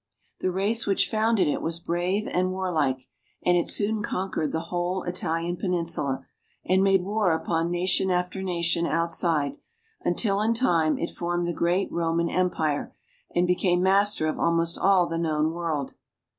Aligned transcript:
The 0.39 0.49
race 0.49 0.87
which 0.87 1.07
founded 1.11 1.47
it 1.47 1.61
was 1.61 1.77
brave 1.79 2.25
and 2.27 2.49
warlike, 2.49 3.05
and 3.45 3.55
it 3.55 3.67
soon 3.67 4.01
conquered 4.01 4.51
the 4.51 4.59
whole 4.71 5.03
Italian 5.03 5.57
peninsula, 5.57 6.25
and 6.65 6.83
made 6.83 7.03
war 7.03 7.33
upon 7.33 7.69
nation 7.69 8.09
after 8.09 8.41
nation 8.41 8.87
outside, 8.87 9.57
until 10.03 10.41
in 10.41 10.55
time 10.55 10.97
it 10.97 11.11
formed 11.11 11.45
the 11.45 11.53
great 11.53 11.91
Roman 11.91 12.31
Empire, 12.31 12.95
and 13.35 13.45
became 13.45 13.83
master 13.83 14.25
of 14.25 14.39
almost 14.39 14.75
all 14.75 15.05
the 15.05 15.19
known 15.19 15.51
world. 15.51 15.93